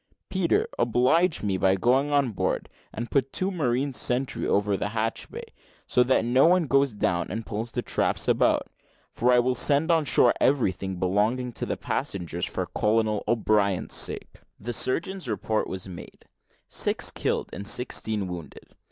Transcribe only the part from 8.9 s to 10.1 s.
for I'll send on